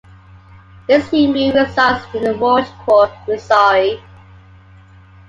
Least 0.89 1.11
Heat-Moon 1.11 1.53
resides 1.55 2.03
in 2.15 2.23
Rocheport, 2.39 3.11
Missouri. 3.27 4.01